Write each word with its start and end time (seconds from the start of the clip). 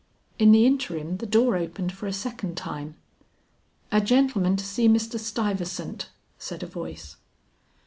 In 0.39 0.51
the 0.51 0.65
interim 0.65 1.17
the 1.17 1.27
door 1.27 1.55
opened 1.55 1.91
for 1.91 2.07
a 2.07 2.11
second 2.11 2.57
time. 2.57 2.95
"A 3.91 4.01
gentleman 4.01 4.55
to 4.57 4.65
see 4.65 4.87
Mr. 4.89 5.19
Stuyvesant," 5.19 6.09
said 6.39 6.63
a 6.63 6.65
voice. 6.65 7.17